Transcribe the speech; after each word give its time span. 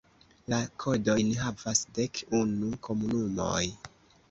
La 0.53 0.57
kodojn 0.83 1.29
havas 1.41 1.83
dek 1.99 2.23
unu 2.41 2.73
komunumoj. 2.91 3.63